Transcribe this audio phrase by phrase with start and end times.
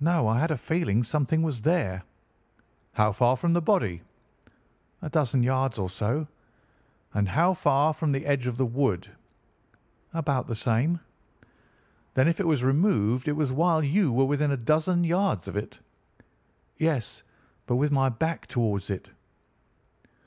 [0.00, 2.04] "'No, I had a feeling something was there.'
[2.92, 4.00] "'How far from the body?'
[5.02, 6.26] "'A dozen yards or so.'
[7.12, 9.10] "'And how far from the edge of the wood?'
[10.14, 11.00] "'About the same.'
[12.14, 15.54] "'Then if it was removed it was while you were within a dozen yards of
[15.58, 15.80] it?'
[16.78, 17.22] "'Yes,
[17.66, 19.10] but with my back towards it.